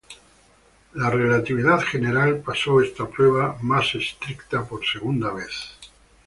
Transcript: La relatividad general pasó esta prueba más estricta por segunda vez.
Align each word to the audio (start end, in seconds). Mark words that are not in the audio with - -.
La 0.95 1.11
relatividad 1.11 1.79
general 1.81 2.39
pasó 2.39 2.81
esta 2.81 3.07
prueba 3.07 3.59
más 3.61 3.93
estricta 3.93 4.65
por 4.67 4.83
segunda 4.83 5.31
vez. 5.31 5.77